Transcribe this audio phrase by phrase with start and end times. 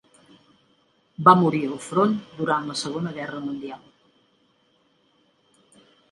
[1.25, 3.83] Va morir al front durant la Segona Guerra Mundial.